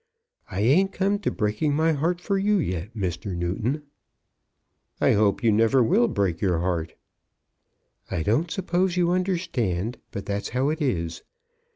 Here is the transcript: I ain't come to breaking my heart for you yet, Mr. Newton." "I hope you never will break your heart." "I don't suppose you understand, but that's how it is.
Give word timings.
I 0.49 0.61
ain't 0.61 0.91
come 0.91 1.19
to 1.19 1.29
breaking 1.29 1.75
my 1.75 1.91
heart 1.91 2.19
for 2.19 2.35
you 2.35 2.57
yet, 2.57 2.95
Mr. 2.95 3.35
Newton." 3.35 3.83
"I 4.99 5.11
hope 5.11 5.43
you 5.43 5.51
never 5.51 5.83
will 5.83 6.07
break 6.07 6.41
your 6.41 6.57
heart." 6.57 6.95
"I 8.09 8.23
don't 8.23 8.49
suppose 8.49 8.97
you 8.97 9.11
understand, 9.11 9.99
but 10.09 10.25
that's 10.25 10.49
how 10.49 10.69
it 10.69 10.81
is. 10.81 11.21